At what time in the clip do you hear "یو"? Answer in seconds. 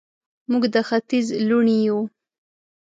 1.87-1.99